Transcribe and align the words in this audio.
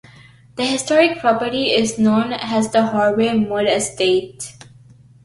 The 0.55 0.65
historic 0.65 1.19
property 1.19 1.65
is 1.75 1.99
known 1.99 2.33
as 2.33 2.71
the 2.71 2.87
Harvey 2.87 3.37
Mudd 3.37 3.67
Estate. 3.67 4.51